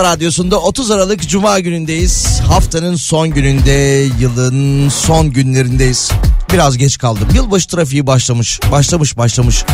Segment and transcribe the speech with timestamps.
[0.00, 2.40] Kafa radyosunda 30 Aralık Cuma günündeyiz.
[2.40, 6.10] Haftanın son gününde, yılın son günlerindeyiz.
[6.52, 7.28] Biraz geç kaldım.
[7.34, 9.64] Yılbaşı trafiği başlamış, başlamış, başlamış.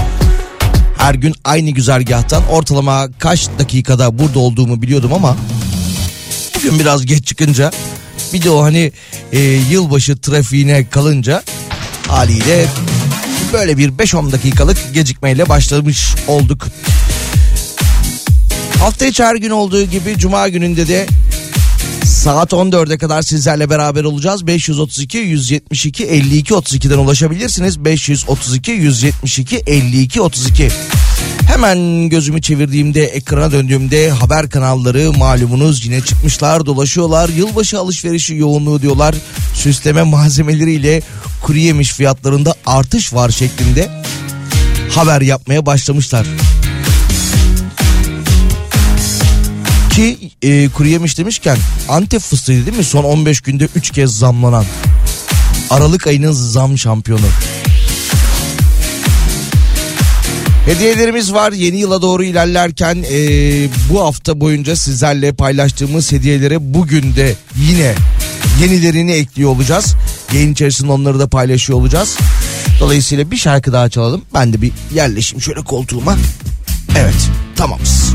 [0.98, 5.36] Her gün aynı güzergahtan ortalama kaç dakikada burada olduğumu biliyordum ama
[6.56, 7.70] bugün biraz geç çıkınca
[8.32, 8.92] bir de o hani
[9.32, 11.42] e, yılbaşı trafiğine kalınca
[12.08, 12.66] haliyle
[13.52, 16.66] böyle bir 5-10 dakikalık gecikmeyle başlamış olduk.
[18.86, 21.06] Hafta içi her gün olduğu gibi cuma gününde de
[22.04, 24.46] saat 14'e kadar sizlerle beraber olacağız.
[24.46, 27.84] 532 172 52 32'den ulaşabilirsiniz.
[27.84, 30.68] 532 172 52 32.
[31.48, 37.28] Hemen gözümü çevirdiğimde ekrana döndüğümde haber kanalları malumunuz yine çıkmışlar dolaşıyorlar.
[37.28, 39.14] Yılbaşı alışverişi yoğunluğu diyorlar.
[39.54, 41.02] Süsleme malzemeleriyle
[41.42, 44.02] kuru yemiş fiyatlarında artış var şeklinde
[44.90, 46.26] haber yapmaya başlamışlar.
[49.96, 51.58] Ki e, kuru demişken
[51.88, 52.84] Antep fıstığı değil mi?
[52.84, 54.64] Son 15 günde 3 kez zamlanan.
[55.70, 57.26] Aralık ayının zam şampiyonu.
[60.66, 63.18] Hediyelerimiz var yeni yıla doğru ilerlerken e,
[63.90, 67.94] bu hafta boyunca sizlerle paylaştığımız hediyelere bugün de yine
[68.60, 69.94] yenilerini ekliyor olacağız.
[70.34, 72.16] Yayın içerisinde onları da paylaşıyor olacağız.
[72.80, 74.22] Dolayısıyla bir şarkı daha çalalım.
[74.34, 76.16] Ben de bir yerleşeyim şöyle koltuğuma.
[76.96, 78.14] Evet tamamız.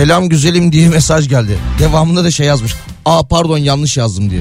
[0.00, 1.58] Selam güzelim diye mesaj geldi.
[1.78, 2.74] Devamında da şey yazmış.
[3.04, 4.40] Aa pardon yanlış yazdım diye.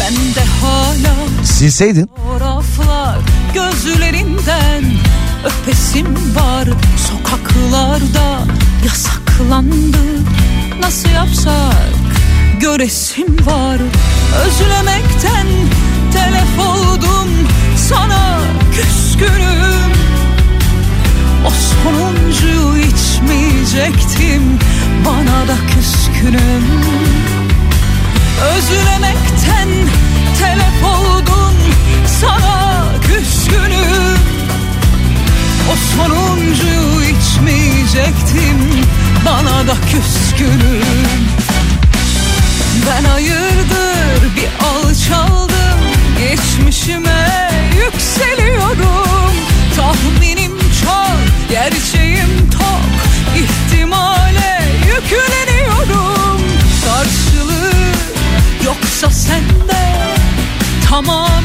[0.00, 1.14] Ben de hala
[1.44, 2.10] Silseydin.
[3.54, 4.84] gözlerinden
[5.44, 6.06] öpesim
[6.36, 6.68] var
[7.10, 8.38] sokaklarda
[8.86, 10.22] yasaklandı
[10.82, 11.92] nasıl yapsak
[12.60, 13.78] göresim var
[14.46, 15.46] özlemekten
[16.12, 17.28] telef oldum
[17.88, 18.40] sana
[18.74, 19.97] küskünüm
[21.46, 24.58] o sonuncuyu içmeyecektim
[25.06, 26.64] bana da küskünüm.
[28.42, 29.68] Özlemekten
[30.38, 31.54] telef oldum
[32.20, 34.18] sana küskünüm.
[35.72, 38.84] O sonuncuyu içmeyecektim
[39.26, 41.28] bana da küskünüm.
[42.86, 45.78] Ben hayırdır bir alçaldım
[46.18, 49.32] geçmişime yükseliyorum.
[49.76, 50.52] Tahminim
[50.84, 52.98] çok gerçeğim tok
[53.36, 56.40] ihtimale yükleniyorum.
[56.84, 57.72] Karşılığı
[58.64, 59.94] yoksa sende
[60.88, 61.37] tamamen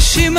[0.00, 0.29] Geçmişime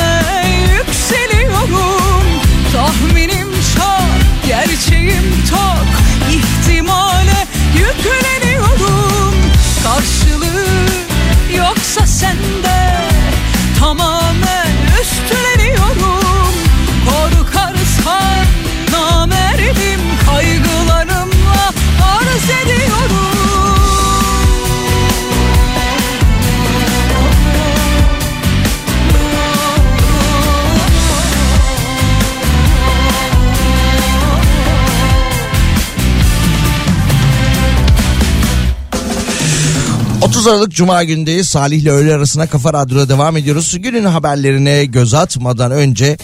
[40.42, 41.50] 30 Aralık Cuma günündeyiz.
[41.50, 43.76] Salih ile öğle arasına Kafa Radyo'da devam ediyoruz.
[43.80, 46.18] Günün haberlerine göz atmadan önce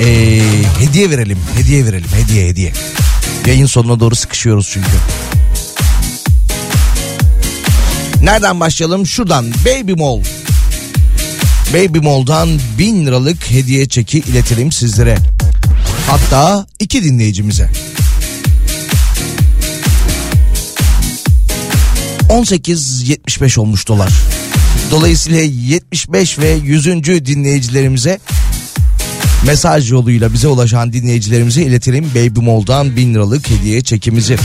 [0.00, 0.40] ee,
[0.78, 1.38] hediye verelim.
[1.56, 2.08] Hediye verelim.
[2.14, 2.72] Hediye hediye.
[3.46, 4.88] Yayın sonuna doğru sıkışıyoruz çünkü.
[8.22, 9.06] Nereden başlayalım?
[9.06, 10.20] Şuradan Baby Mall.
[11.74, 12.48] Baby Mall'dan
[12.78, 15.18] 1000 liralık hediye çeki iletelim sizlere.
[16.06, 17.70] Hatta iki dinleyicimize.
[22.28, 24.12] 18.75 olmuş dolar.
[24.90, 26.86] Dolayısıyla 75 ve 100.
[27.04, 28.18] dinleyicilerimize
[29.46, 34.36] mesaj yoluyla bize ulaşan dinleyicilerimize iletelim Baby Mall'dan 1000 liralık hediye çekimizi.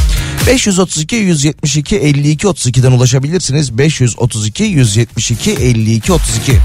[0.47, 3.77] 532 172 52 32'den ulaşabilirsiniz.
[3.77, 6.59] 532 172 52 32.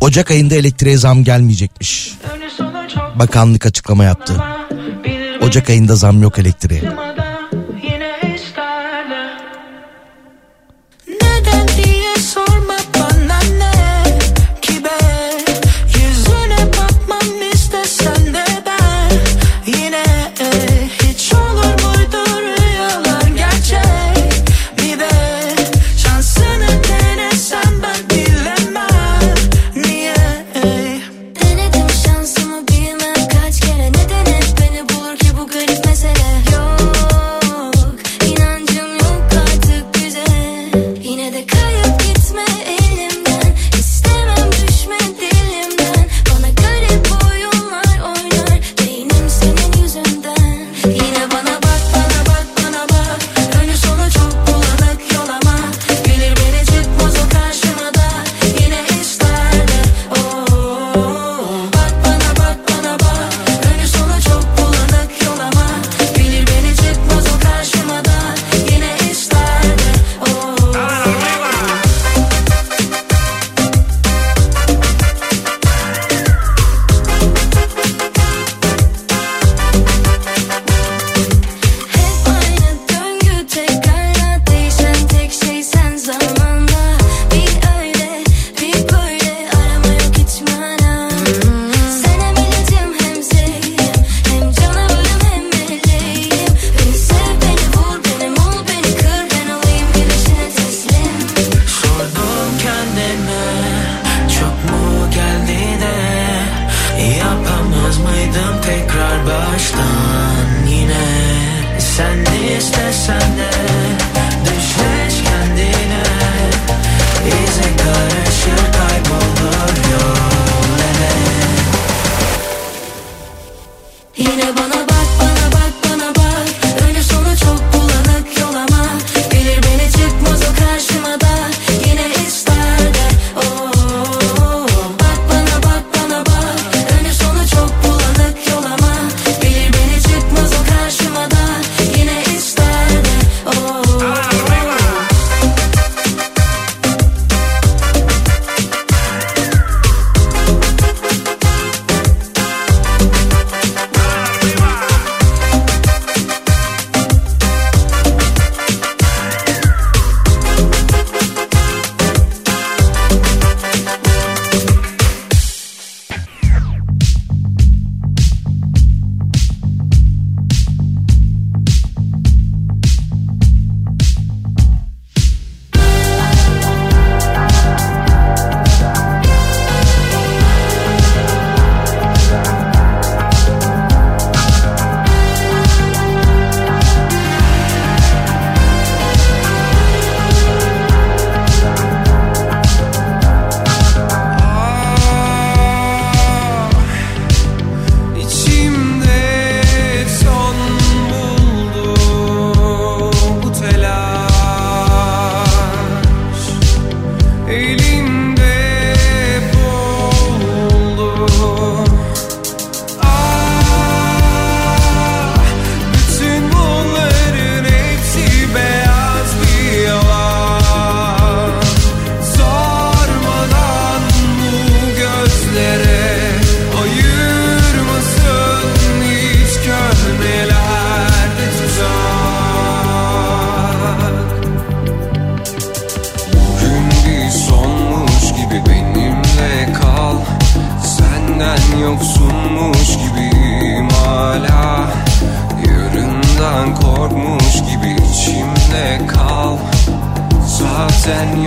[0.00, 2.12] Ocak ayında elektriğe zam gelmeyecekmiş.
[3.14, 4.34] Bakanlık açıklama yaptı.
[5.42, 6.82] Ocak ayında zam yok elektriğe.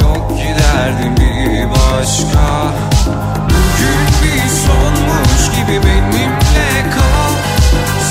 [0.02, 2.74] Yok giderdim bir başka.
[3.46, 7.34] Bugün bir sonmuş gibi benimle kal.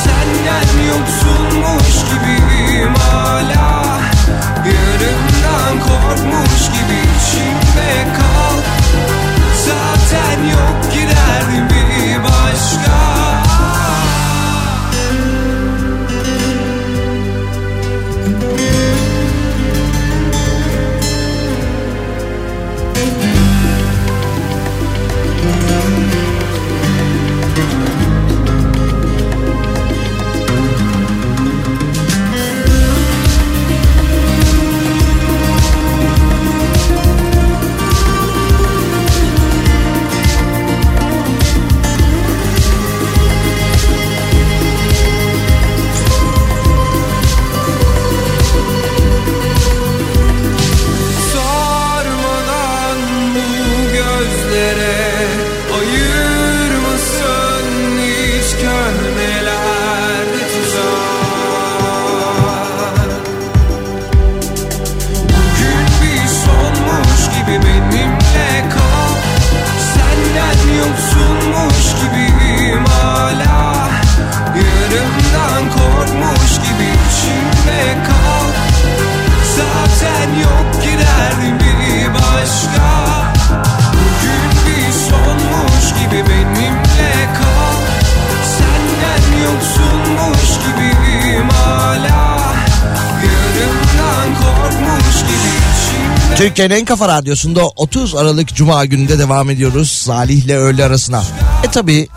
[0.05, 4.01] Senden yoksunmuş gibiyim hala.
[4.67, 8.57] Yarımdan korkmuş gibi içimde kal.
[9.67, 11.22] Zaten yok giderdim
[96.43, 101.25] Türkiye'nin en kafa radyosunda 30 Aralık Cuma gününde devam ediyoruz Salih ile öğle arasına.
[101.65, 102.09] E tabi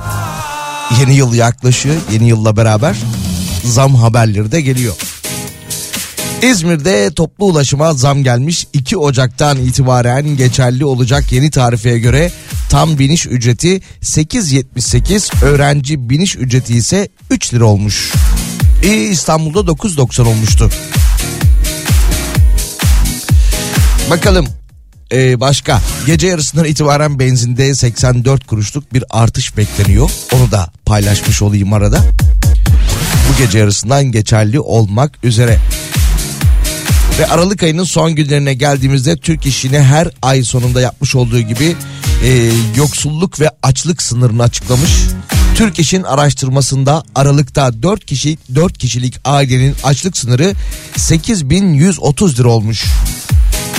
[1.00, 1.96] yeni yıl yaklaşıyor.
[2.14, 2.96] Yeni yılla beraber
[3.64, 4.96] zam haberleri de geliyor.
[6.42, 8.68] İzmir'de toplu ulaşıma zam gelmiş.
[8.74, 12.32] 2 Ocak'tan itibaren geçerli olacak yeni tarifeye göre
[12.70, 18.14] tam biniş ücreti 8.78, öğrenci biniş ücreti ise 3 lira olmuş.
[18.84, 20.70] İstanbul'da 9.90 olmuştu.
[24.16, 24.48] Bakalım
[25.12, 30.10] ee, başka gece yarısından itibaren benzinde 84 kuruşluk bir artış bekleniyor.
[30.34, 32.00] Onu da paylaşmış olayım arada.
[33.30, 35.58] Bu gece yarısından geçerli olmak üzere.
[37.20, 41.76] Ve Aralık ayının son günlerine geldiğimizde Türk işini her ay sonunda yapmış olduğu gibi
[42.24, 44.92] e, yoksulluk ve açlık sınırını açıklamış.
[45.56, 50.54] Türk İş'in araştırmasında Aralık'ta 4 kişi 4 kişilik ailenin açlık sınırı
[50.98, 52.86] 8130 lira olmuş.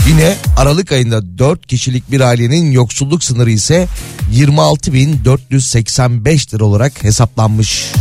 [0.08, 3.88] Yine Aralık ayında 4 kişilik bir ailenin yoksulluk sınırı ise
[4.34, 7.92] 26.485 lira olarak hesaplanmış.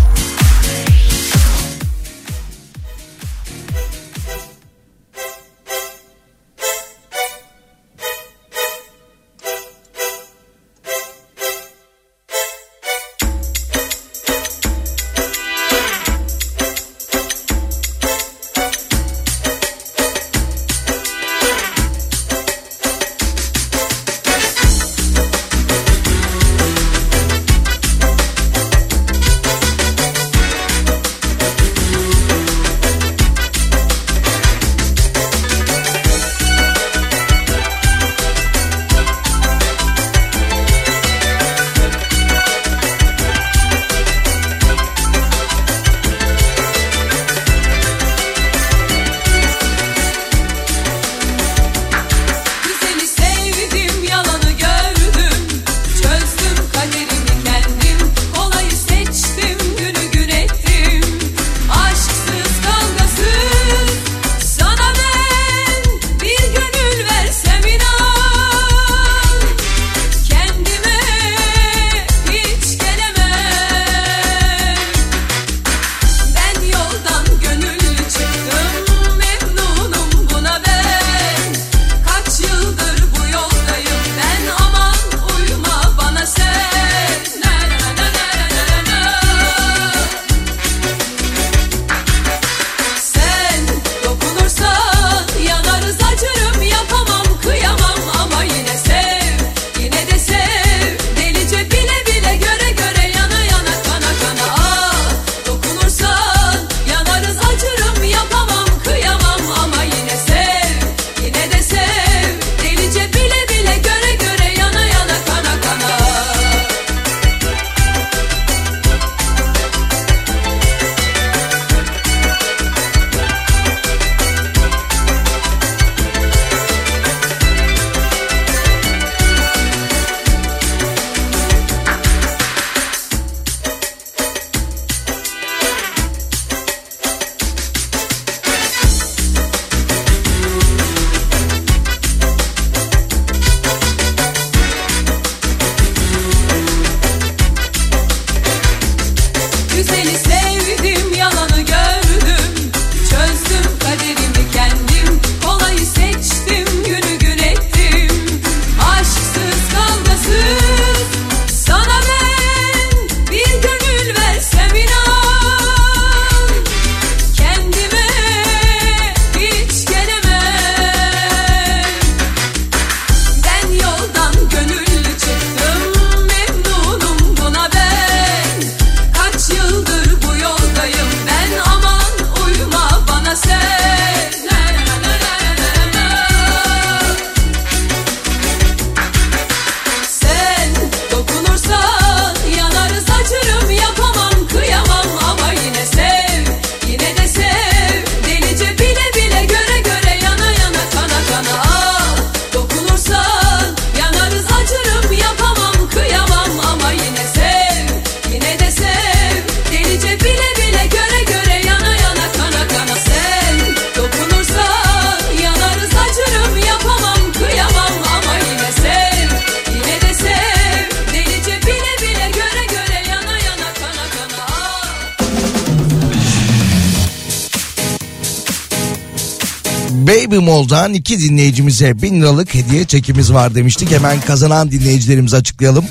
[229.96, 233.92] Baby Mall'dan iki dinleyicimize bin liralık hediye çekimiz var demiştik.
[233.92, 235.86] Hemen kazanan dinleyicilerimizi açıklayalım.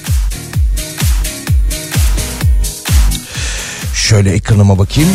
[3.95, 5.11] Şöyle ekranıma bakayım.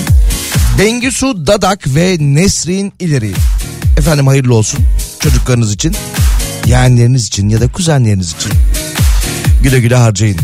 [0.79, 3.31] Bengisu Dadak ve Nesrin İleri.
[3.97, 4.79] Efendim hayırlı olsun
[5.19, 5.95] çocuklarınız için,
[6.65, 8.51] yeğenleriniz için ya da kuzenleriniz için.
[9.63, 10.37] Güle güle harcayın.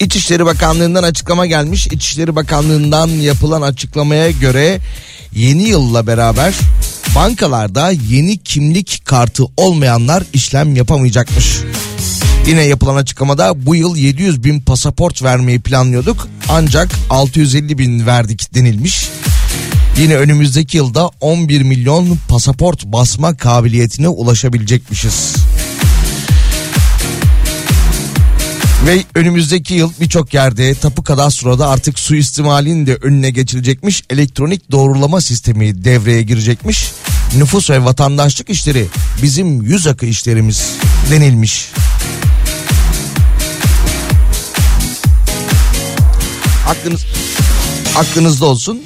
[0.00, 1.86] İçişleri Bakanlığı'ndan açıklama gelmiş.
[1.86, 4.80] İçişleri Bakanlığı'ndan yapılan açıklamaya göre
[5.34, 6.54] yeni yılla beraber
[7.14, 11.58] bankalarda yeni kimlik kartı olmayanlar işlem yapamayacakmış.
[12.46, 19.08] Yine yapılan açıklamada bu yıl 700 bin pasaport vermeyi planlıyorduk ancak 650 bin verdik denilmiş.
[19.98, 25.36] Yine önümüzdeki yılda 11 milyon pasaport basma kabiliyetine ulaşabilecekmişiz.
[28.86, 34.02] Ve önümüzdeki yıl birçok yerde tapu kadastroda artık suistimalin de önüne geçilecekmiş.
[34.10, 36.92] Elektronik doğrulama sistemi devreye girecekmiş.
[37.36, 38.86] Nüfus ve vatandaşlık işleri
[39.22, 40.76] bizim yüz akı işlerimiz
[41.10, 41.70] denilmiş.
[46.68, 47.06] Aklınız
[47.96, 48.82] aklınızda olsun.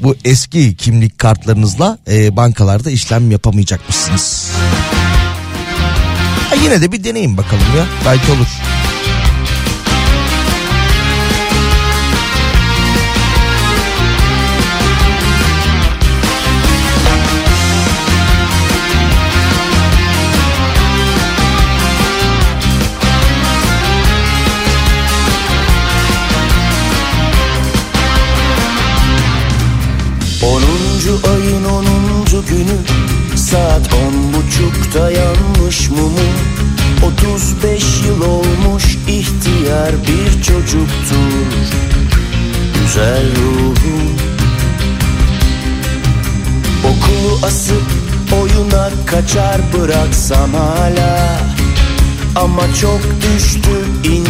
[0.00, 4.50] Bu eski kimlik kartlarınızla e, bankalarda işlem yapamayacakmışsınız.
[6.50, 7.86] Ha, yine de bir deneyin bakalım ya.
[8.06, 8.75] Belki olur.
[33.50, 36.28] Saat on buçukta yanmış mumu.
[37.02, 41.46] 35 yıl olmuş ihtiyar bir çocuktur.
[42.80, 44.16] Güzel ruhum.
[46.84, 47.82] Okulu asıp
[48.40, 51.40] oyuna kaçar bıraksam hala.
[52.36, 53.70] Ama çok düştü
[54.04, 54.25] incindi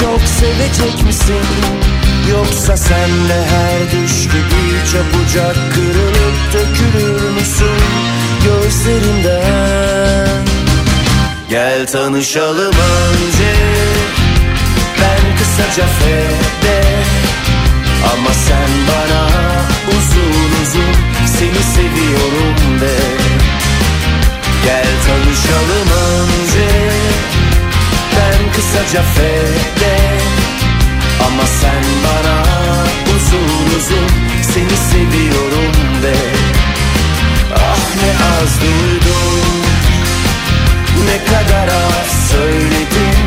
[0.00, 1.46] çok sevecek misin?
[2.30, 7.80] Yoksa sen de her düş gibi çabucak kırılıp dökülür müsün
[8.44, 10.44] Gözlerimden
[11.50, 13.54] Gel tanışalım önce
[15.00, 16.82] Ben kısaca fede
[18.12, 19.26] ama sen bana
[19.88, 20.94] uzun uzun
[21.26, 22.96] seni seviyorum de.
[24.64, 26.95] Gel tanışalım önce
[28.56, 29.96] kısaca fede
[31.26, 32.42] Ama sen bana
[33.16, 34.08] uzun uzun
[34.42, 36.14] seni seviyorum de.
[37.54, 39.66] Ah ne az duydum.
[41.06, 43.26] Ne kadar az söyledim.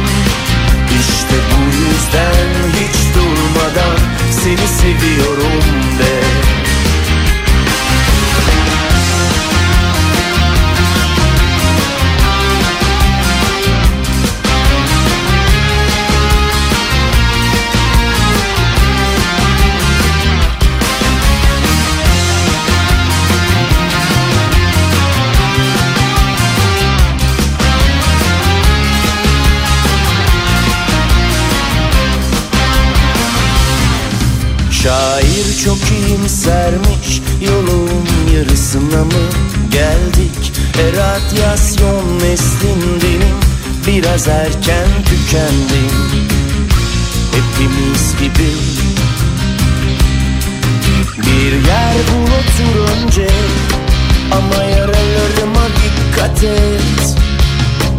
[1.00, 3.98] İşte bu yüzden hiç durmadan
[4.32, 5.64] seni seviyorum
[6.00, 6.14] de
[35.66, 37.90] çok iyimsermiş yolun
[38.36, 39.26] yarısına mı
[39.72, 40.52] geldik?
[40.80, 43.38] E radyasyon neslindenim
[43.88, 45.92] biraz erken tükendim.
[47.32, 48.52] Hepimiz gibi
[51.18, 53.28] Bir yer bul otur önce
[54.32, 57.16] ama yaralarıma dikkat et.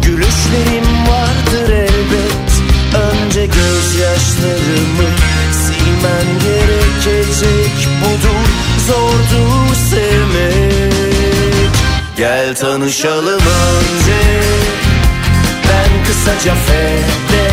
[0.01, 2.51] Gülüşlerim vardır elbet
[2.95, 5.09] Önce gözyaşlarımı
[6.01, 8.47] silmen gerekecek Budur
[8.87, 11.71] zordur sevmek.
[12.17, 14.21] Gel tanışalım önce.
[15.69, 17.50] Ben kısaca fede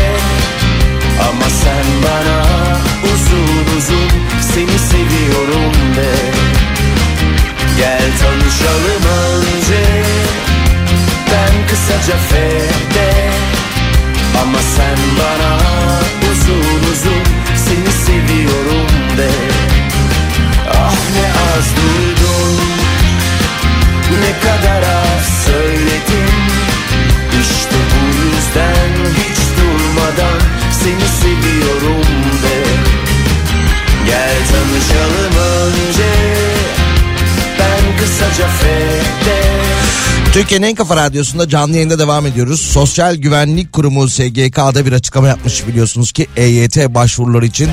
[40.49, 42.61] Türkiye'nin en kafa radyosunda canlı yayında devam ediyoruz.
[42.61, 47.69] Sosyal Güvenlik Kurumu SGK'da bir açıklama yapmış biliyorsunuz ki EYT başvuruları için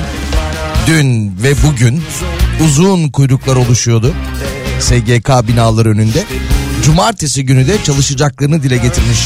[0.87, 2.03] dün ve bugün
[2.65, 4.13] uzun kuyruklar oluşuyordu.
[4.79, 6.23] SGK binaları önünde.
[6.83, 9.19] Cumartesi günü de çalışacaklarını dile getirmiş.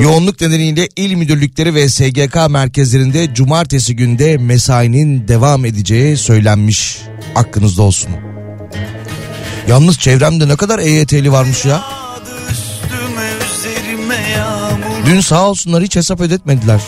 [0.00, 6.98] Yoğunluk nedeniyle il müdürlükleri ve SGK merkezlerinde cumartesi günde mesainin devam edeceği söylenmiş.
[7.34, 8.10] Aklınızda olsun.
[9.68, 11.99] Yalnız çevremde ne kadar EYT'li varmış ya.
[15.06, 16.80] Dün sağ olsunlar hiç hesap ödetmediler.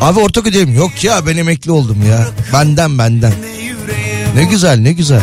[0.00, 0.74] Abi ortak ödeyim.
[0.74, 2.26] Yok ya ben emekli oldum ya.
[2.52, 3.32] Benden benden.
[4.34, 5.22] Ne güzel ne güzel.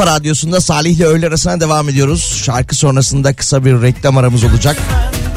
[0.00, 2.42] Kafa radyosunda Salih ile öğle arasına devam ediyoruz.
[2.44, 4.76] Şarkı sonrasında kısa bir reklam aramız olacak.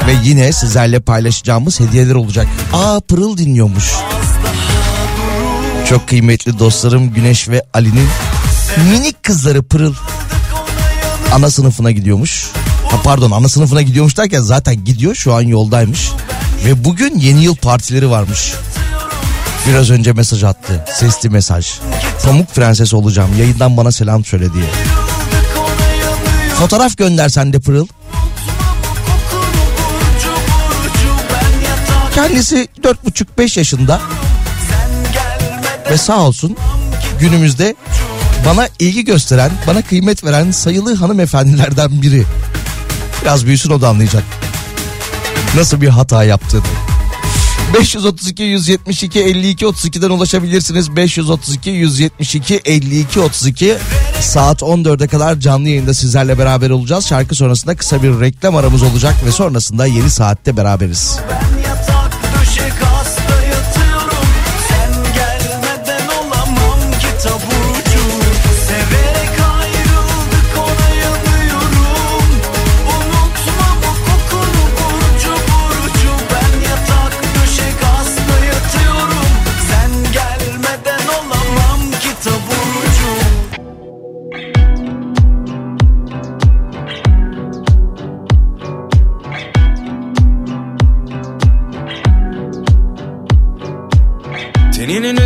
[0.06, 2.46] Ve yine sizlerle paylaşacağımız hediyeler olacak.
[2.72, 3.92] Aa Pırıl dinliyormuş.
[5.88, 8.08] Çok kıymetli dostlarım Güneş ve Ali'nin
[8.90, 9.94] minik kızları Pırıl
[11.34, 12.50] ana sınıfına gidiyormuş.
[12.90, 16.10] Ha pardon ana sınıfına gidiyormuş derken zaten gidiyor şu an yoldaymış.
[16.64, 18.52] Ve bugün yeni yıl partileri varmış.
[19.68, 20.84] Biraz önce mesaj attı.
[20.94, 21.66] Sesli mesaj.
[22.24, 23.30] Pamuk prenses olacağım.
[23.38, 24.64] Yayından bana selam söyle diye.
[26.58, 27.86] Fotoğraf gönder sen de Pırıl.
[32.14, 34.00] Kendisi 4,5-5 yaşında
[35.90, 36.56] ve sağ olsun
[37.20, 37.74] günümüzde
[38.46, 42.24] bana ilgi gösteren, bana kıymet veren sayılı hanımefendilerden biri.
[43.22, 44.24] Biraz büyüsün o da anlayacak.
[45.56, 46.83] Nasıl bir hata yaptığını.
[47.74, 50.96] 532 172 52 32'den ulaşabilirsiniz.
[50.96, 53.76] 532 172 52 32
[54.20, 57.06] saat 14'e kadar canlı yayında sizlerle beraber olacağız.
[57.06, 61.18] Şarkı sonrasında kısa bir reklam aramız olacak ve sonrasında yeni saatte beraberiz.
[61.30, 61.73] Ben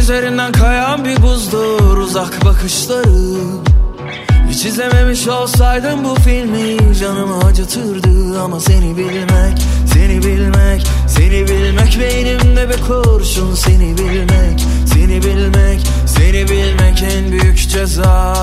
[0.08, 3.38] üzerinden kayan bir buzdur uzak bakışları.
[4.50, 8.40] Hiç izlememiş olsaydım bu filmi canımı acıtırdı.
[8.40, 10.22] Ama seni bilmek, seni
[12.00, 13.54] beynimde bir kurşun.
[13.54, 18.34] Seni bilmek, seni bilmek, seni bilmek en büyük ceza.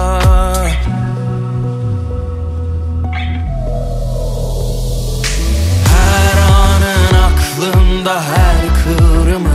[5.85, 9.54] Her anın aklımda her kıvrımın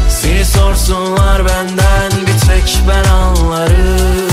[0.53, 4.31] sorsunlar benden bir tek ben anlarım.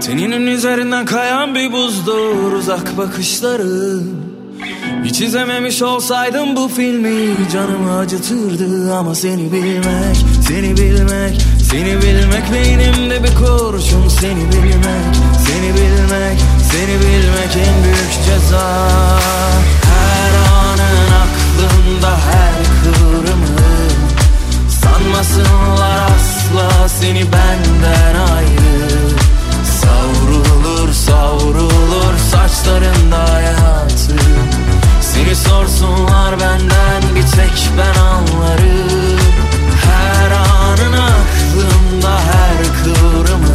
[0.00, 4.21] Teninin üzerinden kayan bir buzdur uzak bakışları
[5.22, 10.16] Hiç izlememiş olsaydım bu filmi canımı acıtırdı Ama seni bilmek,
[10.48, 15.14] seni bilmek, seni bilmek Beynimde bir kurşun seni bilmek,
[15.46, 16.38] seni bilmek,
[16.72, 18.88] seni bilmek en büyük ceza.
[19.84, 23.92] Her anın aklımda her kıvrımın
[24.68, 28.98] Sanmasınlar asla seni benden ayrı.
[29.80, 34.01] Savrulur savrulur saçlarında hayatı
[35.32, 39.18] Seni sorsunlar benden bir tek ben anlarım.
[39.84, 43.52] Her anın aklımda her kıvrımın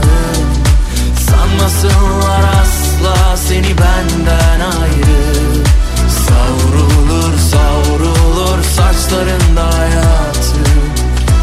[1.29, 5.63] Sanmasınlar asla seni benden ayrı.
[6.09, 10.69] Savrulur savrulur saçlarında hayatı.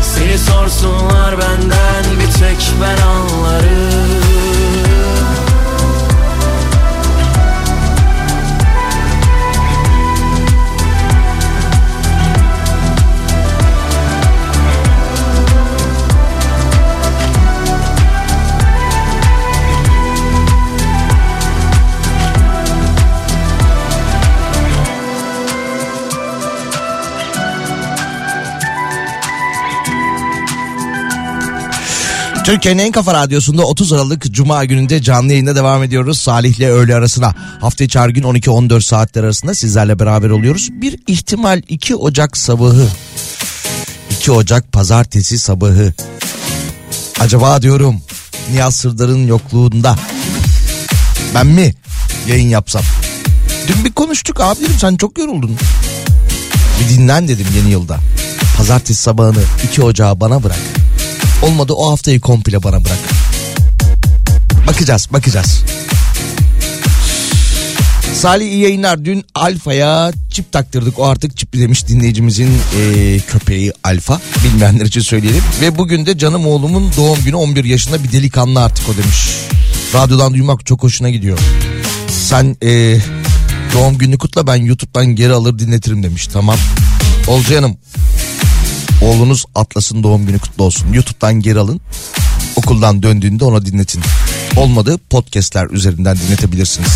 [0.03, 4.44] Seni sorsunlar benden bir tek ben anlarım
[32.45, 36.19] Türkiye'nin en kafa radyosunda 30 Aralık Cuma gününde canlı yayında devam ediyoruz.
[36.19, 40.69] Salih ile öğle arasına hafta içi her gün 12-14 saatler arasında sizlerle beraber oluyoruz.
[40.73, 42.89] Bir ihtimal 2 Ocak sabahı
[44.11, 45.95] 2 Ocak pazartesi sabahı
[47.21, 48.03] acaba diyorum
[48.53, 49.97] Niyaz Sırdar'ın yokluğunda
[51.35, 51.75] ben mi
[52.29, 52.83] yayın yapsam?
[53.69, 55.57] Dün bir konuştuk abi sen çok yoruldun.
[56.81, 57.99] Bir dinlen dedim yeni yılda.
[58.57, 60.84] Pazartesi sabahını 2 Ocağı bana bırak.
[61.45, 62.99] Olmadı o haftayı komple bana bırak.
[64.67, 65.63] Bakacağız bakacağız.
[68.15, 69.05] Salih iyi yayınlar.
[69.05, 70.99] Dün Alfa'ya çip taktırdık.
[70.99, 74.21] O artık çipli demiş dinleyicimizin eee, köpeği Alfa.
[74.45, 75.43] Bilmeyenler için söyleyelim.
[75.61, 79.29] Ve bugün de canım oğlumun doğum günü 11 yaşında bir delikanlı artık o demiş.
[79.95, 81.39] Radyodan duymak çok hoşuna gidiyor.
[82.09, 83.01] Sen eee,
[83.75, 86.27] doğum gününü kutla ben YouTube'dan geri alır dinletirim demiş.
[86.27, 86.57] Tamam.
[87.29, 87.77] Olcayanım
[89.05, 90.93] Oğlunuz Atlas'ın doğum günü kutlu olsun.
[90.93, 91.81] YouTube'dan geri alın.
[92.57, 94.03] Okuldan döndüğünde ona dinletin.
[94.57, 96.93] Olmadı podcastler üzerinden dinletebilirsiniz.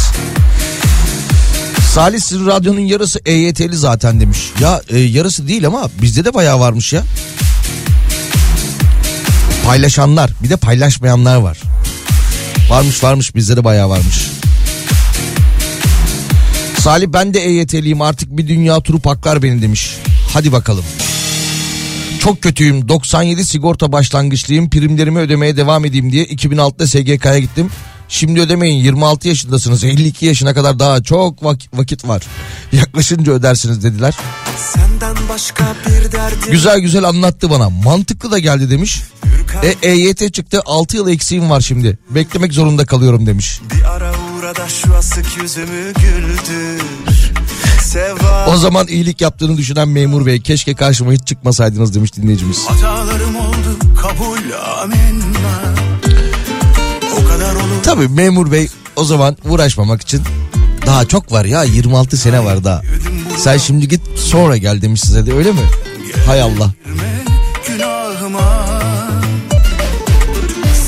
[1.92, 4.38] Salih sizin radyonun yarısı EYT'li zaten demiş.
[4.60, 7.02] Ya e, yarısı değil ama bizde de bayağı varmış ya.
[9.64, 11.58] Paylaşanlar bir de paylaşmayanlar var.
[12.70, 14.30] Varmış varmış bizde de bayağı varmış.
[16.78, 19.96] Salih ben de EYT'liyim artık bir dünya turu paklar beni demiş.
[20.32, 20.84] Hadi bakalım.
[22.20, 27.70] Çok kötüyüm 97 sigorta başlangıçlıyım primlerimi ödemeye devam edeyim diye 2006'da SGK'ya gittim.
[28.08, 32.22] Şimdi ödemeyin 26 yaşındasınız 52 yaşına kadar daha çok vak- vakit var.
[32.72, 34.16] Yaklaşınca ödersiniz dediler.
[36.50, 39.02] Güzel güzel anlattı bana mantıklı da geldi demiş.
[39.62, 43.60] E, EYT çıktı 6 yıl eksiğim var şimdi beklemek zorunda kalıyorum demiş.
[43.74, 46.82] Bir ara uğra da şu asık yüzümü güldür
[48.48, 52.66] O zaman iyilik yaptığını düşünen memur bey keşke karşıma hiç çıkmasaydınız demiş dinleyicimiz.
[52.66, 54.38] Hatalarım oldu kabul
[54.82, 55.74] amenna
[57.82, 60.22] Tabii memur bey o zaman uğraşmamak için
[60.86, 62.82] daha çok var ya 26 sene var daha.
[63.36, 65.60] Sen şimdi git sonra gel demiş size de öyle mi?
[66.26, 66.72] Hay Allah.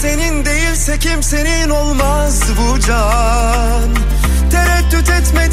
[0.03, 3.89] Senin değilse kimsenin olmaz bu can
[4.51, 5.53] Tereddüt etme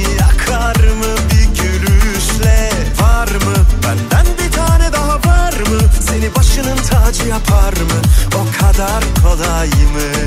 [9.41, 10.20] yanındaymış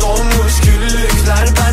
[0.00, 1.67] Donmuş güllükler ben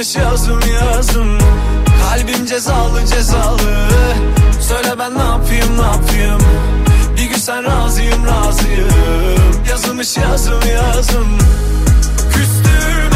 [0.00, 1.38] Kalmış yazım yazım
[2.02, 3.88] Kalbim cezalı cezalı.
[4.60, 6.40] Söyle ben ne yapayım ne yapayım?
[7.16, 8.88] Bir gün sen razıyım razıyım.
[9.70, 11.38] Yazılmış yazım yazım
[12.32, 13.09] Küstüm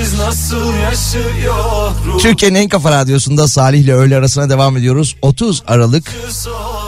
[0.00, 2.22] biz nasıl yaşıyoruz?
[2.22, 5.16] Türkiye'nin en kafa radyosunda Salih ile öğle arasına devam ediyoruz.
[5.22, 6.12] 30 Aralık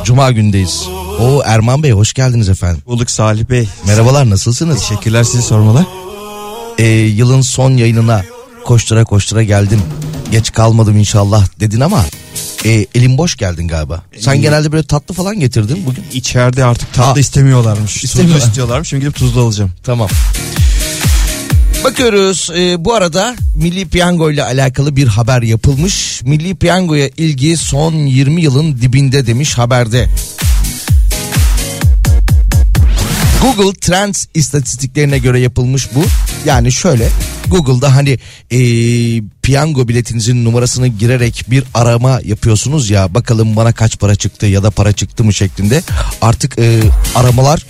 [0.05, 0.83] Cuma gündeyiz.
[1.21, 2.83] O Erman Bey hoş geldiniz efendim.
[2.87, 3.69] Bulduk Salih Bey.
[3.87, 4.81] Merhabalar nasılsınız?
[4.81, 5.85] Teşekkürler sizi sormalar.
[6.79, 8.23] Ee, yılın son yayınına
[8.65, 9.83] koştura koştura geldim.
[10.31, 12.05] Geç kalmadım inşallah dedin ama
[12.65, 14.03] e, elin boş geldin galiba.
[14.21, 14.41] Sen İyi.
[14.41, 16.05] genelde böyle tatlı falan getirdin bugün.
[16.13, 17.21] İçeride artık tatlı ha.
[17.21, 18.05] istemiyorlarmış.
[18.05, 18.39] İstemiyorlar.
[18.39, 18.89] Tuzlu istiyorlarmış.
[18.89, 19.71] Şimdi gidip tuzlu alacağım.
[19.85, 20.09] Tamam.
[21.85, 26.23] Bakıyoruz e, bu arada Milli Piyango ile alakalı bir haber yapılmış.
[26.23, 30.09] Milli Piyango'ya ilgi son 20 yılın dibinde demiş haberde.
[33.43, 36.05] Google Trends istatistiklerine göre yapılmış bu.
[36.45, 37.09] Yani şöyle
[37.49, 38.19] Google'da hani
[38.51, 38.59] e,
[39.43, 44.71] piyango biletinizin numarasını girerek bir arama yapıyorsunuz ya bakalım bana kaç para çıktı ya da
[44.71, 45.83] para çıktı mı şeklinde.
[46.23, 46.81] Artık e,
[47.15, 47.67] aramalar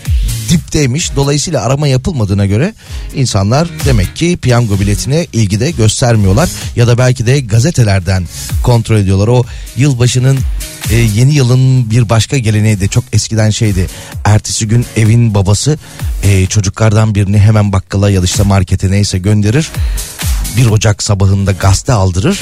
[0.50, 1.16] dipteymiş.
[1.16, 2.74] Dolayısıyla arama yapılmadığına göre
[3.14, 6.48] insanlar demek ki piyango biletine ilgi de göstermiyorlar.
[6.76, 8.28] Ya da belki de gazetelerden
[8.62, 9.28] kontrol ediyorlar.
[9.28, 9.44] O
[9.76, 10.38] yılbaşının
[10.90, 13.86] e, yeni yılın bir başka geleneği de çok eskiden şeydi.
[14.24, 15.78] Ertesi gün evin babası
[16.22, 19.70] e, çocuklardan birini hemen bakkala ya da işte markete neyse gönderir.
[20.56, 22.40] 1 Ocak sabahında gazete aldırır.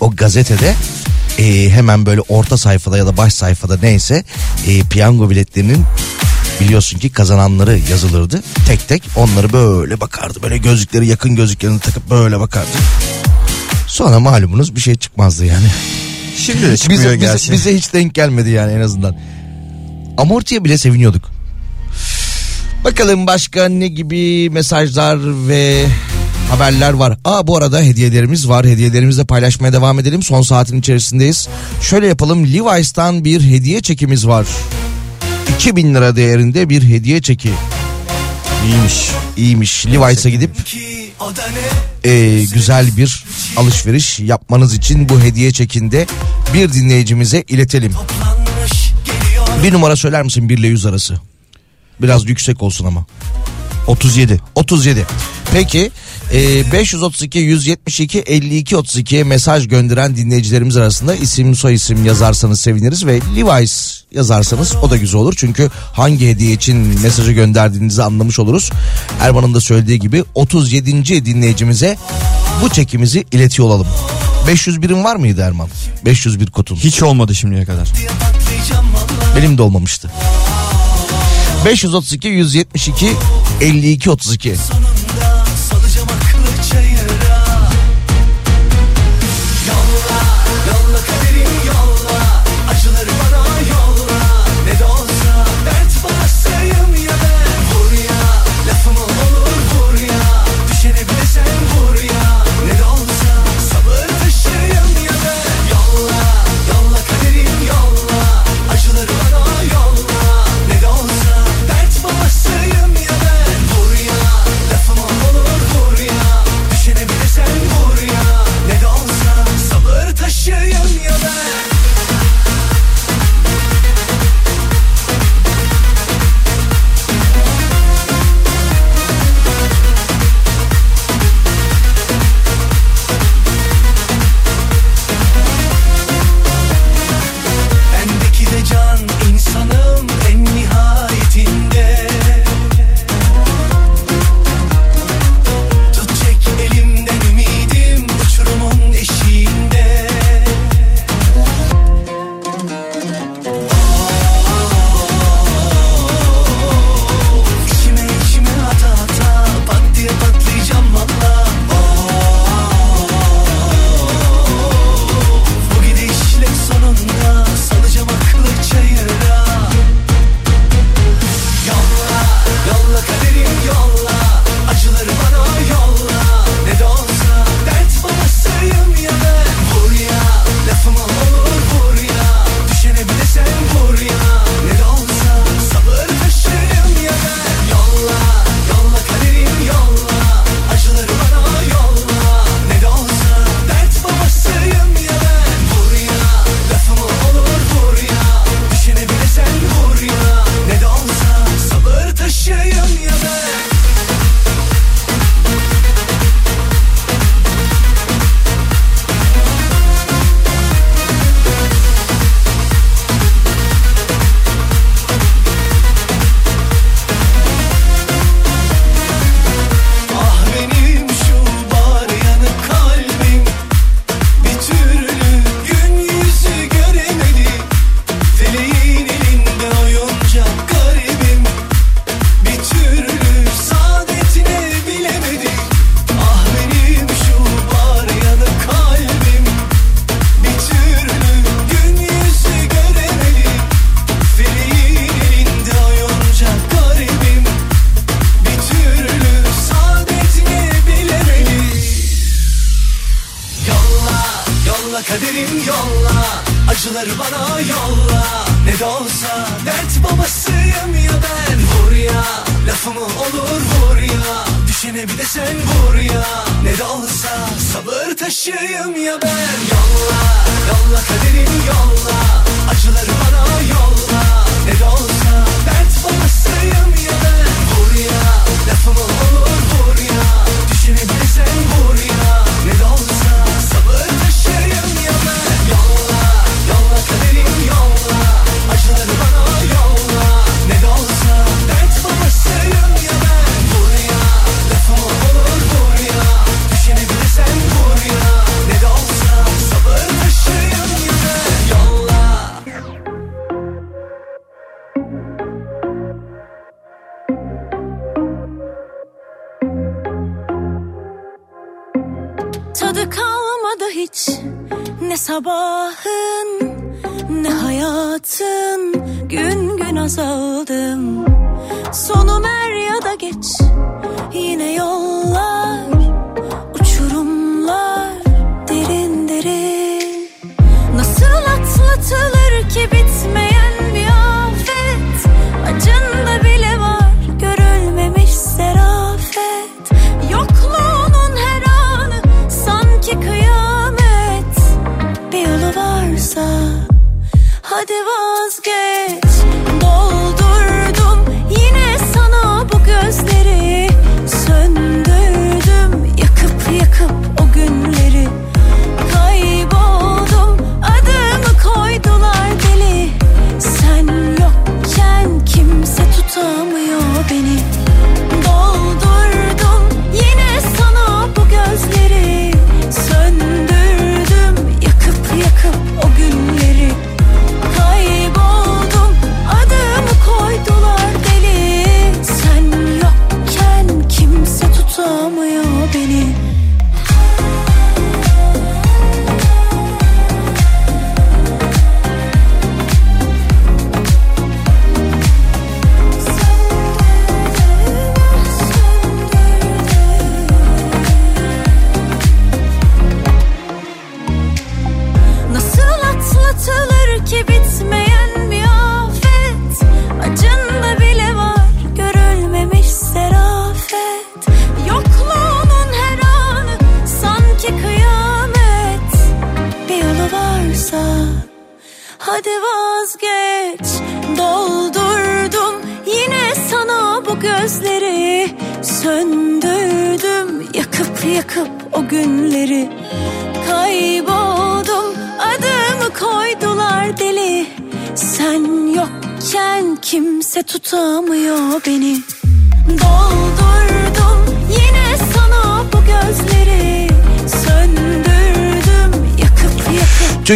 [0.00, 0.74] O gazetede
[1.38, 4.24] e, hemen böyle orta sayfada ya da baş sayfada neyse
[4.66, 5.84] e, piyango biletlerinin
[6.60, 8.42] biliyorsun ki kazananları yazılırdı.
[8.66, 10.42] Tek tek onları böyle bakardı.
[10.42, 12.68] Böyle gözlükleri yakın gözlüklerini takıp böyle bakardı.
[13.86, 15.66] Sonra malumunuz bir şey çıkmazdı yani.
[16.36, 17.52] Şimdi de çıkmıyor bize, bize, gerçi.
[17.52, 19.16] bize hiç denk gelmedi yani en azından.
[20.18, 21.30] Amortiye bile seviniyorduk.
[22.84, 25.86] Bakalım başka ne gibi mesajlar ve
[26.50, 27.18] haberler var.
[27.24, 28.66] Aa bu arada hediyelerimiz var.
[28.66, 30.22] Hediyelerimizi de paylaşmaya devam edelim.
[30.22, 31.48] Son saatin içerisindeyiz.
[31.82, 32.44] Şöyle yapalım.
[32.44, 34.46] Levi's'tan bir hediye çekimiz var.
[35.54, 37.50] 2000 lira değerinde bir hediye çeki.
[38.66, 39.10] İyiymiş.
[39.36, 39.86] İyiymiş.
[39.86, 40.50] Levi's'a gidip
[42.04, 43.24] e, güzel bir
[43.56, 46.06] alışveriş yapmanız için bu hediye çekinde
[46.54, 47.92] bir dinleyicimize iletelim.
[49.62, 51.14] Bir numara söyler misin 1 ile 100 arası?
[52.02, 53.06] Biraz yüksek olsun ama.
[53.86, 54.40] 37.
[54.54, 55.06] 37.
[55.54, 55.90] Peki
[56.32, 63.20] e, 532 172 52 32'ye mesaj gönderen dinleyicilerimiz arasında isim soy isim yazarsanız seviniriz ve
[63.36, 65.34] Levi's yazarsanız o da güzel olur.
[65.36, 68.70] Çünkü hangi hediye için mesajı gönderdiğinizi anlamış oluruz.
[69.20, 71.24] Erman'ın da söylediği gibi 37.
[71.24, 71.96] dinleyicimize
[72.62, 73.86] bu çekimizi iletiyor olalım.
[74.46, 75.68] 500 birim var mıydı Erman?
[76.04, 76.76] 501 kotun.
[76.76, 77.88] Hiç olmadı şimdiye kadar.
[79.36, 80.10] Benim de olmamıştı.
[81.64, 83.10] 532 172
[83.60, 84.54] 52 32.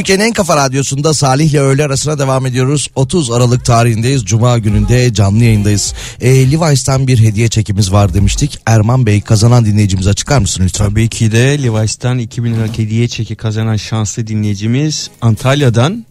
[0.09, 2.89] Türkiye'nin en kafa radyosunda Salih ile öğle arasına devam ediyoruz.
[2.95, 4.25] 30 Aralık tarihindeyiz.
[4.25, 5.95] Cuma gününde canlı yayındayız.
[6.21, 8.59] E, Levi's'tan bir hediye çekimiz var demiştik.
[8.67, 10.89] Erman Bey kazanan dinleyicimize açıklar mısın lütfen?
[10.89, 16.05] Tabii ki de Levi's'tan 2000 lira hediye çeki kazanan şanslı dinleyicimiz Antalya'dan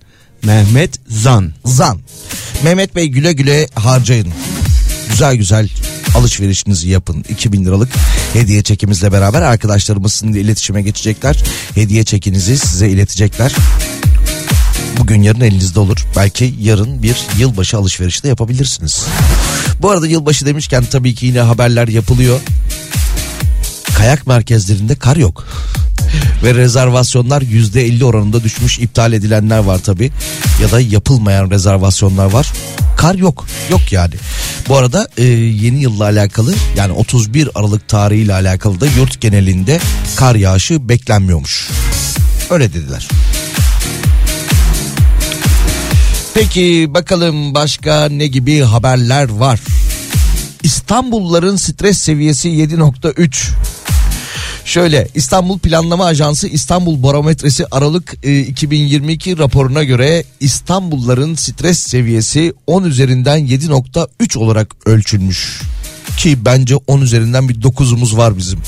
[0.44, 1.52] Mehmet Zan.
[1.66, 2.00] Zan.
[2.64, 4.28] Mehmet Bey güle güle harcayın.
[5.10, 5.70] Güzel güzel
[6.18, 7.26] alışverişinizi yapın.
[7.30, 7.90] 2000 liralık
[8.34, 11.44] hediye çekimizle beraber arkadaşlarımız sizinle iletişime geçecekler.
[11.76, 13.56] Hediye çekinizi size iletecekler.
[15.00, 16.06] Bugün yarın elinizde olur.
[16.16, 19.06] Belki yarın bir yılbaşı alışverişi de yapabilirsiniz.
[19.82, 22.40] Bu arada yılbaşı demişken tabii ki yine haberler yapılıyor.
[23.98, 25.48] Kayak merkezlerinde kar yok.
[26.44, 30.12] Ve rezervasyonlar %50 oranında düşmüş iptal edilenler var tabii.
[30.62, 32.54] Ya da yapılmayan rezervasyonlar var.
[32.98, 33.46] Kar yok.
[33.70, 34.14] Yok yani.
[34.70, 39.80] Bu arada e, yeni yılla alakalı yani 31 Aralık tarihiyle alakalı da yurt genelinde
[40.16, 41.70] kar yağışı beklenmiyormuş.
[42.50, 43.08] Öyle dediler.
[46.34, 49.60] Peki bakalım başka ne gibi haberler var?
[50.64, 53.50] İstanbulluların stres seviyesi 7.3.
[54.66, 62.84] Şöyle İstanbul Planlama Ajansı İstanbul Barometresi Aralık e, 2022 raporuna göre İstanbulluların stres seviyesi 10
[62.84, 65.62] üzerinden 7.3 olarak ölçülmüş.
[66.18, 68.60] Ki bence 10 üzerinden bir 9'umuz var bizim.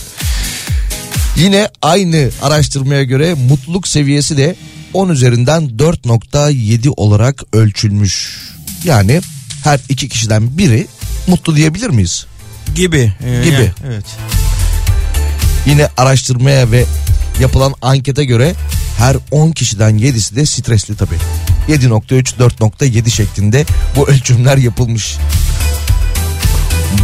[1.37, 4.55] Yine aynı araştırmaya göre mutluluk seviyesi de
[4.93, 8.39] 10 üzerinden 4.7 olarak ölçülmüş.
[8.83, 9.21] Yani
[9.63, 10.87] her iki kişiden biri
[11.27, 12.25] mutlu diyebilir miyiz?
[12.75, 13.13] Gibi.
[13.23, 13.55] Ee, Gibi.
[13.55, 14.05] yani, evet.
[15.65, 16.85] Yine araştırmaya ve
[17.39, 18.55] yapılan ankete göre
[18.97, 21.17] her 10 kişiden 7'si de stresli tabii.
[21.69, 23.65] 7.3 4.7 şeklinde
[23.95, 25.17] bu ölçümler yapılmış.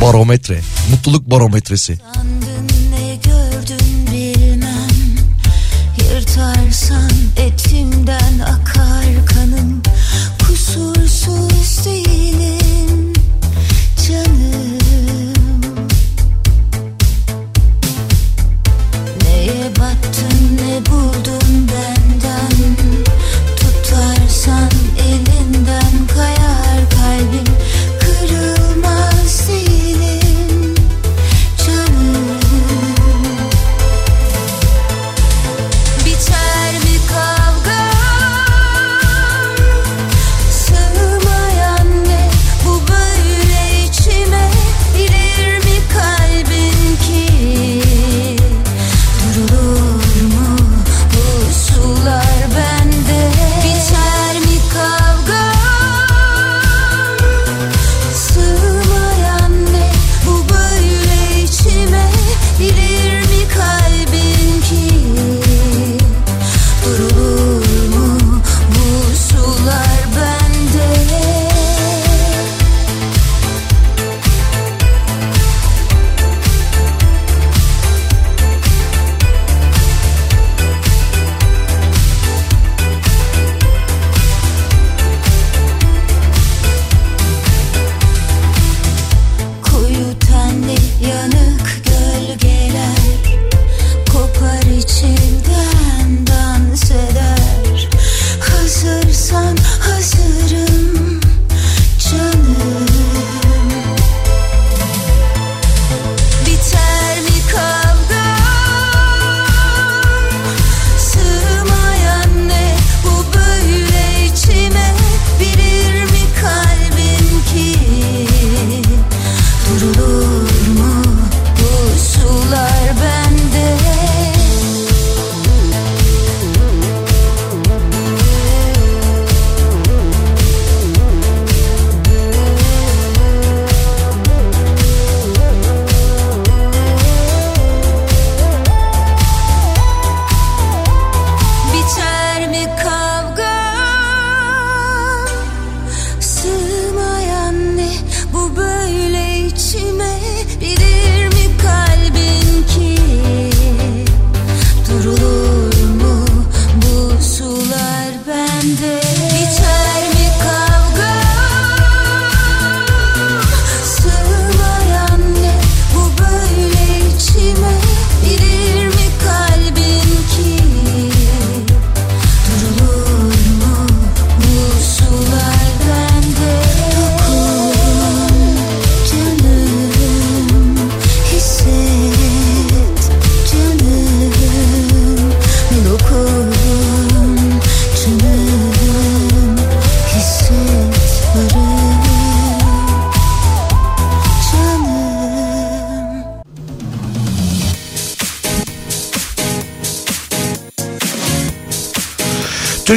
[0.02, 0.62] Barometre,
[0.92, 1.98] mutluluk barometresi.
[2.14, 4.90] Sandın ne gördün bilmem
[5.98, 9.05] Yırtarsan etimden akar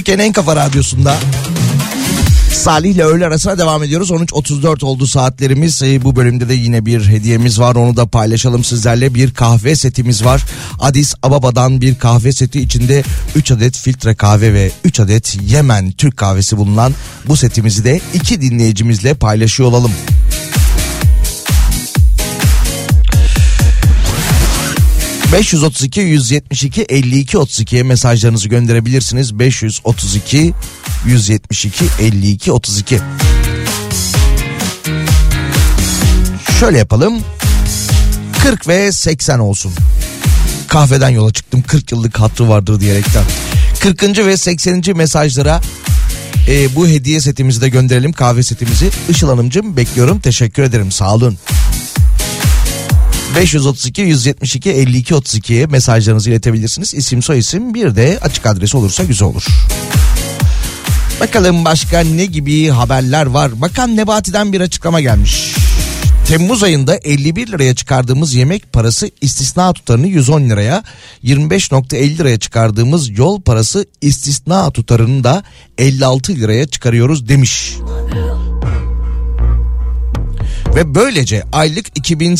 [0.09, 1.17] Türkiye'nin en kafa radyosunda
[2.53, 4.11] Salih ile öğle arasına devam ediyoruz.
[4.11, 5.83] 13.34 oldu saatlerimiz.
[5.83, 7.75] Ee, bu bölümde de yine bir hediyemiz var.
[7.75, 9.15] Onu da paylaşalım sizlerle.
[9.15, 10.45] Bir kahve setimiz var.
[10.81, 13.05] Addis Ababa'dan bir kahve seti içinde
[13.37, 16.95] 3 adet filtre kahve ve 3 adet Yemen Türk kahvesi bulunan
[17.27, 19.93] bu setimizi de iki dinleyicimizle paylaşıyor olalım.
[25.33, 29.39] ...532 172 52 32'ye mesajlarınızı gönderebilirsiniz.
[29.39, 30.55] 532
[31.07, 33.01] 172 52 32.
[36.61, 37.21] Şöyle yapalım.
[38.43, 39.73] 40 ve 80 olsun.
[40.69, 43.25] Kahveden yola çıktım 40 yıllık hattı vardır diyerekten.
[43.81, 44.03] 40.
[44.03, 44.83] ve 80.
[44.95, 45.61] mesajlara
[46.49, 48.91] e, bu hediye setimizi de gönderelim kahve setimizi.
[49.09, 51.39] Işıl Hanımcığım bekliyorum teşekkür ederim sağ olun.
[53.37, 56.95] 532 172 52 32'ye mesajlarınızı iletebilirsiniz.
[56.95, 59.47] İsim soy isim bir de açık adresi olursa güzel olur.
[61.21, 63.61] Bakalım başka ne gibi haberler var.
[63.61, 65.55] Bakan Nebati'den bir açıklama gelmiş.
[66.29, 70.83] Temmuz ayında 51 liraya çıkardığımız yemek parası istisna tutarını 110 liraya,
[71.25, 75.43] 25.50 liraya çıkardığımız yol parası istisna tutarını da
[75.79, 77.75] 56 liraya çıkarıyoruz demiş.
[80.75, 82.39] Ve böylece aylık 2000,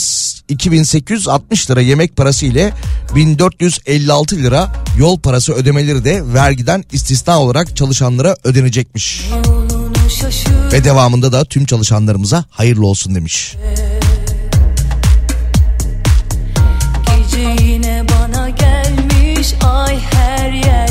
[0.49, 2.73] 2860 lira yemek parası ile
[3.15, 9.23] 1456 lira yol parası ödemeleri de vergiden istisna olarak çalışanlara ödenecekmiş.
[10.73, 13.57] Ve devamında da tüm çalışanlarımıza hayırlı olsun demiş.
[17.07, 20.88] Gece yine bana gelmiş ay her yerde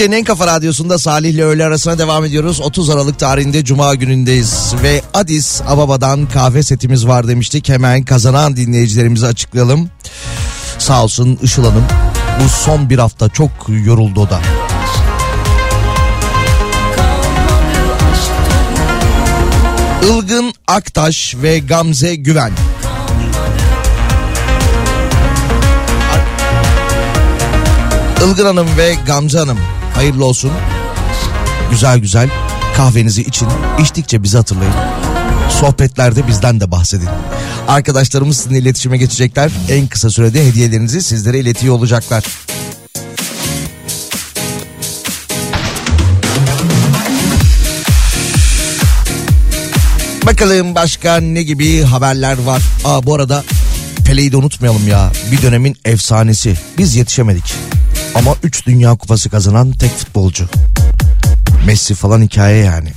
[0.00, 2.60] Türkiye'nin en kafa radyosunda Salih ile öğle arasına devam ediyoruz.
[2.60, 4.74] 30 Aralık tarihinde Cuma günündeyiz.
[4.82, 7.68] Ve Adis Ababa'dan kahve setimiz var demiştik.
[7.68, 9.90] Hemen kazanan dinleyicilerimizi açıklayalım.
[10.78, 11.84] Sağ olsun Işıl Hanım.
[12.44, 14.40] Bu son bir hafta çok yoruldu o da.
[20.02, 22.52] Ilgın Aktaş ve Gamze Güven.
[28.26, 29.58] Ilgın Hanım ve Gamze Hanım
[30.00, 30.50] hayırlı olsun.
[31.70, 32.30] Güzel güzel
[32.76, 33.48] kahvenizi için
[33.80, 34.72] içtikçe bizi hatırlayın.
[35.60, 37.08] Sohbetlerde bizden de bahsedin.
[37.68, 39.50] Arkadaşlarımız sizinle iletişime geçecekler.
[39.70, 42.24] En kısa sürede hediyelerinizi sizlere iletiyor olacaklar.
[50.26, 52.62] Bakalım başka ne gibi haberler var.
[52.84, 53.44] Aa bu arada
[54.06, 55.12] Pele'yi de unutmayalım ya.
[55.32, 56.56] Bir dönemin efsanesi.
[56.78, 57.79] Biz yetişemedik.
[58.14, 60.48] Ama 3 Dünya Kupası kazanan tek futbolcu.
[61.66, 62.92] Messi falan hikaye yani.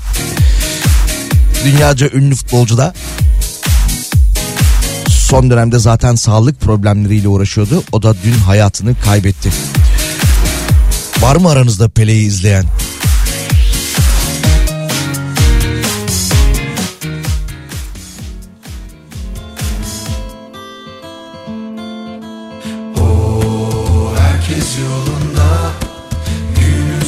[1.65, 2.93] Dünyaca ünlü futbolcu da
[5.09, 7.83] Son dönemde zaten sağlık problemleriyle uğraşıyordu.
[7.91, 9.49] O da dün hayatını kaybetti.
[11.21, 12.65] Var mı aranızda Pele'yi izleyen?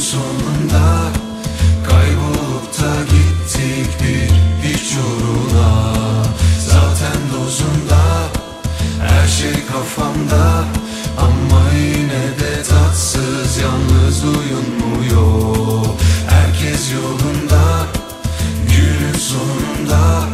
[0.06, 1.10] Sonunda
[1.88, 4.30] Kaybolup da gittik bir
[4.68, 5.92] hiç uğruna
[6.58, 8.02] Zaten dozunda
[9.00, 10.64] Her şey kafamda.
[11.18, 15.86] Ama yine de tatsız Yalnız uyunmuyor
[16.28, 17.86] Herkes yolunda
[18.68, 20.24] Günün sonunda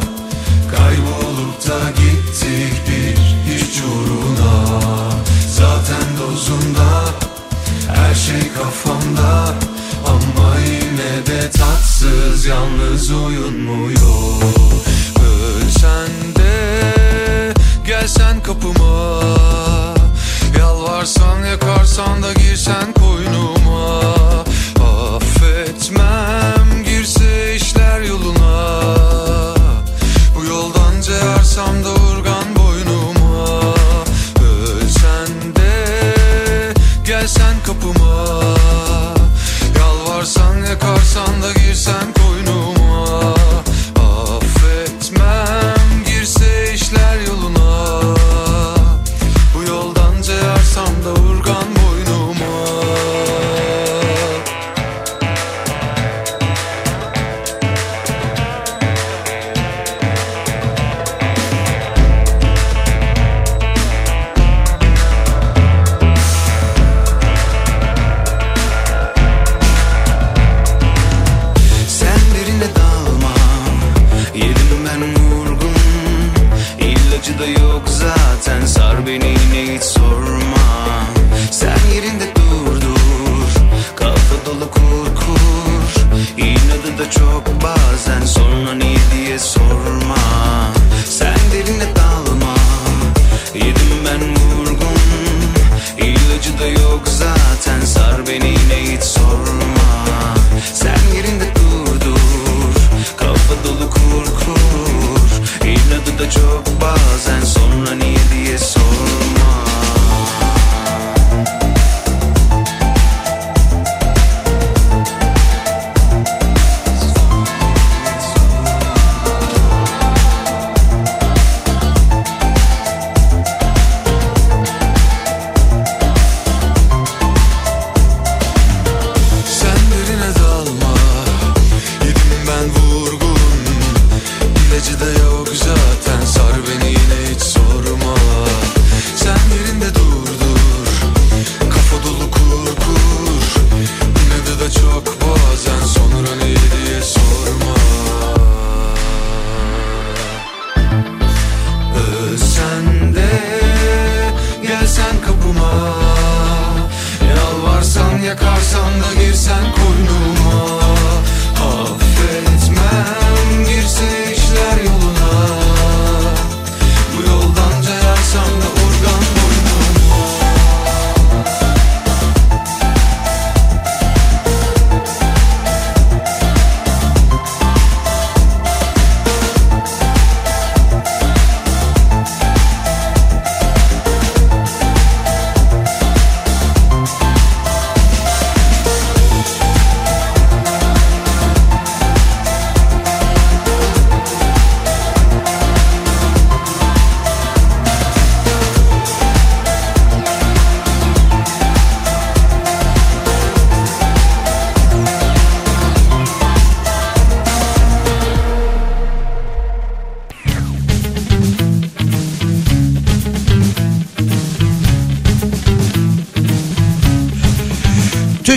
[0.71, 3.15] Kaybolup da gittik bir
[3.53, 4.79] hiç uğruna
[5.47, 7.23] Zaten dozunda
[7.87, 9.62] Her şey kafamda
[11.51, 14.43] tatsız Yalnız uyunmuyor.
[15.19, 17.53] Ölsen de
[17.85, 19.21] Gelsen kapıma.
[20.57, 23.52] Yalvarsan yakarsan da girsen koynuma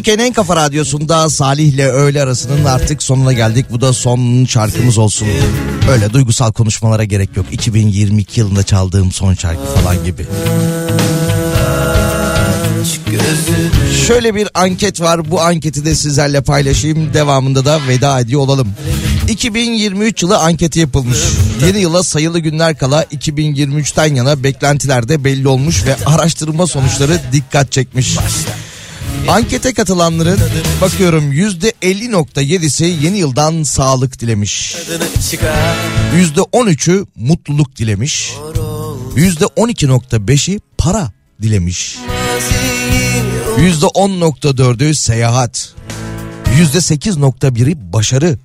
[0.06, 3.66] Türkiye'nin en kafa radyosunda Salih ile öğle arasının artık sonuna geldik.
[3.70, 5.28] Bu da son şarkımız olsun.
[5.90, 7.46] Öyle duygusal konuşmalara gerek yok.
[7.52, 10.26] 2022 yılında çaldığım son şarkı falan gibi.
[14.06, 15.30] Şöyle bir anket var.
[15.30, 17.14] Bu anketi de sizlerle paylaşayım.
[17.14, 18.68] Devamında da veda ediyor olalım.
[19.28, 21.18] 2023 yılı anketi yapılmış.
[21.66, 27.72] Yeni yıla sayılı günler kala 2023'ten yana beklentiler de belli olmuş ve araştırma sonuçları dikkat
[27.72, 28.16] çekmiş.
[29.28, 30.40] Ankete katılanların
[30.80, 34.76] bakıyorum %50.7'si yeni yıldan sağlık dilemiş.
[36.16, 38.32] %13'ü mutluluk dilemiş.
[39.16, 41.12] %12.5'i para
[41.42, 41.98] dilemiş.
[43.58, 45.74] %10.4'ü seyahat.
[46.58, 48.38] %8.1'i başarı.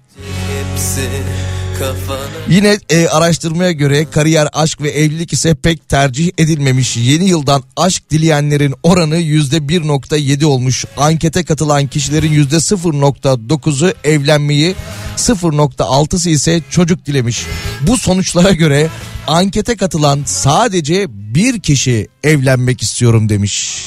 [2.50, 6.98] Yine e, araştırmaya göre kariyer, aşk ve evlilik ise pek tercih edilmemiş.
[6.98, 10.86] Yeni yıldan aşk dileyenlerin oranı %1.7 olmuş.
[10.98, 14.76] Ankete katılan kişilerin %0.9'u evlenmeyi,
[15.18, 17.46] 0.6'sı ise çocuk dilemiş.
[17.82, 18.90] Bu sonuçlara göre
[19.28, 23.86] ankete katılan sadece bir kişi evlenmek istiyorum demiş.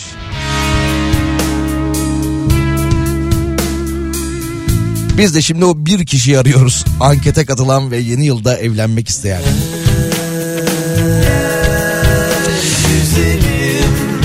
[5.18, 6.84] Biz de şimdi o bir kişiyi arıyoruz.
[7.00, 9.42] Ankete katılan ve yeni yılda evlenmek isteyen.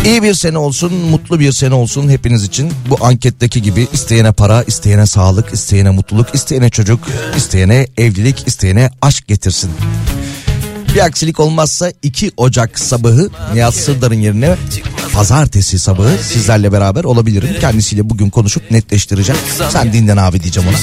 [0.05, 2.71] İyi bir sene olsun, mutlu bir sene olsun hepiniz için.
[2.89, 6.99] Bu anketteki gibi isteyene para, isteyene sağlık, isteyene mutluluk, isteyene çocuk,
[7.37, 9.71] isteyene evlilik, isteyene aşk getirsin.
[10.95, 14.55] Bir aksilik olmazsa 2 Ocak sabahı Nihat Sırdar'ın yerine
[15.13, 17.49] pazartesi sabahı sizlerle beraber olabilirim.
[17.61, 19.41] Kendisiyle bugün konuşup netleştireceğim.
[19.69, 20.77] Sen dinlen abi diyeceğim ona.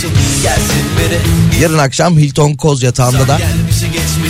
[1.60, 3.38] Yarın akşam Hilton Koz yatağında da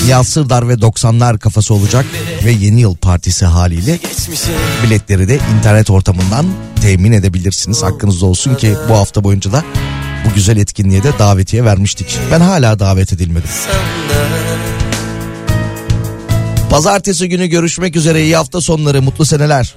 [0.07, 2.05] Nihat Sırdar ve 90'lar kafası olacak
[2.45, 3.99] ve yeni yıl partisi haliyle
[4.85, 6.47] biletleri de internet ortamından
[6.83, 7.83] temin edebilirsiniz.
[7.83, 9.65] Hakkınızda olsun ki bu hafta boyunca da
[10.25, 12.19] bu güzel etkinliğe de davetiye vermiştik.
[12.33, 13.51] Ben hala davet edilmedim.
[16.77, 18.23] Pazartesi günü görüşmek üzere.
[18.23, 19.75] İyi hafta sonları, mutlu seneler.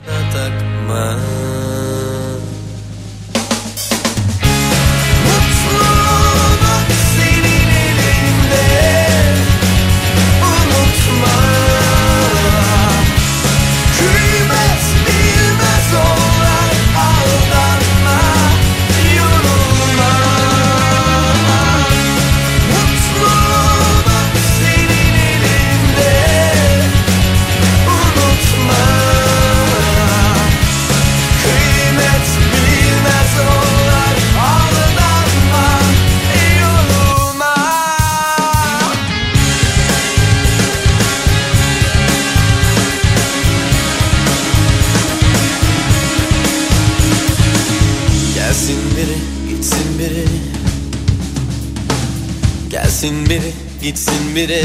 [53.89, 54.63] Gitsin biri.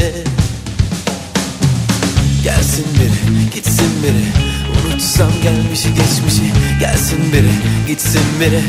[2.43, 4.25] Gelsin biri gitsin biri.
[4.77, 6.51] Unutsam gelmişi geçmişi.
[6.79, 7.51] Gelsin biri
[7.87, 8.61] gitsin biri.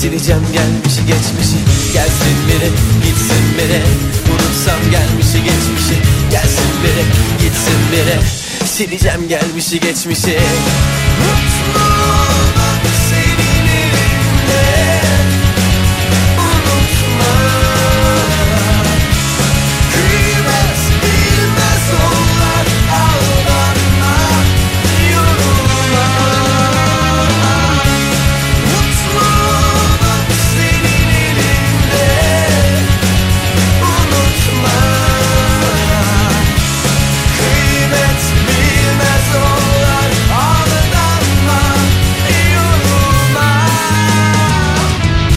[0.00, 1.58] Sileceğim gelmişi geçmişi.
[1.92, 2.70] Gelsin biri
[3.04, 3.82] gitsin biri.
[4.32, 5.96] Unutsam gelmişi geçmişi.
[6.30, 7.04] Gelsin biri
[7.42, 8.18] gitsin biri.
[8.66, 10.38] Sileceğim gelmişi geçmişi.
[11.22, 12.61] Mutluluk